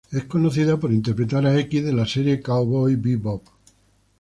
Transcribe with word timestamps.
Es 0.11 0.23
conocida 0.25 0.79
por 0.79 0.91
interpretar 0.91 1.45
a 1.45 1.51
de 1.51 1.93
la 1.93 2.07
serie 2.07 2.41
Cowboy 2.41 2.95
Bebop. 2.95 3.43